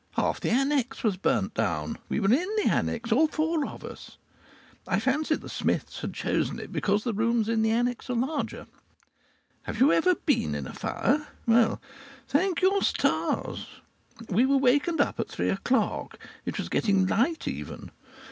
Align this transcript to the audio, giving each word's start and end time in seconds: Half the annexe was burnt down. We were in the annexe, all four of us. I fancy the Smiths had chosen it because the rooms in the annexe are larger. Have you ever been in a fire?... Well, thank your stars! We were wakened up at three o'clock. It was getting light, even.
Half 0.13 0.39
the 0.41 0.49
annexe 0.49 1.03
was 1.03 1.15
burnt 1.15 1.53
down. 1.53 1.99
We 2.09 2.19
were 2.19 2.33
in 2.33 2.49
the 2.57 2.65
annexe, 2.67 3.11
all 3.11 3.27
four 3.27 3.67
of 3.67 3.83
us. 3.83 4.17
I 4.87 4.99
fancy 4.99 5.35
the 5.35 5.47
Smiths 5.47 5.99
had 6.01 6.11
chosen 6.15 6.57
it 6.59 6.71
because 6.71 7.03
the 7.03 7.13
rooms 7.13 7.47
in 7.47 7.61
the 7.61 7.69
annexe 7.69 8.09
are 8.09 8.15
larger. 8.15 8.65
Have 9.61 9.79
you 9.79 9.93
ever 9.93 10.15
been 10.15 10.55
in 10.55 10.65
a 10.65 10.73
fire?... 10.73 11.27
Well, 11.45 11.79
thank 12.27 12.63
your 12.63 12.81
stars! 12.81 13.67
We 14.27 14.47
were 14.47 14.57
wakened 14.57 15.01
up 15.01 15.19
at 15.19 15.29
three 15.29 15.49
o'clock. 15.49 16.17
It 16.45 16.57
was 16.57 16.67
getting 16.67 17.05
light, 17.05 17.47
even. 17.47 17.91